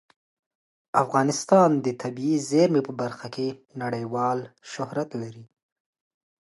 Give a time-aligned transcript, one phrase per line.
[1.03, 3.47] افغانستان د طبیعي زیرمې په برخه کې
[3.81, 4.39] نړیوال
[4.71, 5.45] شهرت لري.